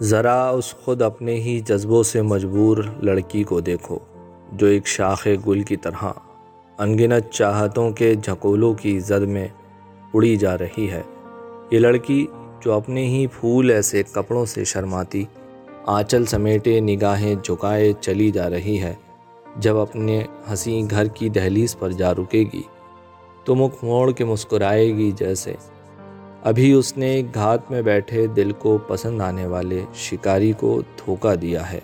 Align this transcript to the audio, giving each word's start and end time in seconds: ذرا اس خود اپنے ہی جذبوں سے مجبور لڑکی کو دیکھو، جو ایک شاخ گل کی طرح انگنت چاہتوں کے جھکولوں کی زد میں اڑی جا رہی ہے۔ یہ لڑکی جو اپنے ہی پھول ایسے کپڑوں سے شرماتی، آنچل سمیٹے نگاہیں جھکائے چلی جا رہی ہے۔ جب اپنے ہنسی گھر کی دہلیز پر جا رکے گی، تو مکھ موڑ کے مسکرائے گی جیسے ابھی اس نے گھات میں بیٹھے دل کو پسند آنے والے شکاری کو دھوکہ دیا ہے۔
ذرا 0.00 0.48
اس 0.48 0.74
خود 0.74 1.02
اپنے 1.02 1.34
ہی 1.34 1.60
جذبوں 1.60 2.02
سے 2.02 2.22
مجبور 2.22 2.78
لڑکی 3.02 3.44
کو 3.44 3.60
دیکھو، 3.60 3.98
جو 4.52 4.66
ایک 4.66 4.86
شاخ 4.86 5.26
گل 5.46 5.62
کی 5.62 5.76
طرح 5.76 6.04
انگنت 6.78 7.30
چاہتوں 7.30 7.90
کے 7.90 8.14
جھکولوں 8.14 8.74
کی 8.74 8.98
زد 8.98 9.20
میں 9.20 9.48
اڑی 10.14 10.36
جا 10.36 10.58
رہی 10.58 10.90
ہے۔ 10.90 11.02
یہ 11.70 11.78
لڑکی 11.78 12.26
جو 12.60 12.72
اپنے 12.72 13.04
ہی 13.04 13.26
پھول 13.26 13.70
ایسے 13.70 14.02
کپڑوں 14.12 14.44
سے 14.44 14.64
شرماتی، 14.64 15.24
آنچل 15.86 16.24
سمیٹے 16.24 16.80
نگاہیں 16.80 17.34
جھکائے 17.34 17.92
چلی 18.00 18.30
جا 18.30 18.50
رہی 18.50 18.80
ہے۔ 18.82 18.94
جب 19.56 19.76
اپنے 19.76 20.22
ہنسی 20.50 20.82
گھر 20.90 21.06
کی 21.06 21.28
دہلیز 21.28 21.76
پر 21.78 21.90
جا 21.90 22.12
رکے 22.14 22.44
گی، 22.52 22.62
تو 23.44 23.54
مکھ 23.54 23.84
موڑ 23.84 24.10
کے 24.12 24.24
مسکرائے 24.24 24.86
گی 24.96 25.10
جیسے 25.10 25.54
ابھی 26.46 26.72
اس 26.72 26.96
نے 26.96 27.22
گھات 27.34 27.70
میں 27.70 27.82
بیٹھے 27.82 28.26
دل 28.26 28.52
کو 28.52 28.78
پسند 28.78 29.20
آنے 29.20 29.46
والے 29.46 29.82
شکاری 29.94 30.52
کو 30.52 30.80
دھوکہ 30.80 31.34
دیا 31.34 31.72
ہے۔ 31.72 31.80